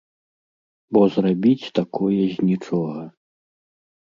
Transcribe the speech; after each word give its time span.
Бо 0.97 1.01
зрабіць 1.15 1.71
такое 1.81 2.23
з 2.35 2.49
нічога! 2.49 3.01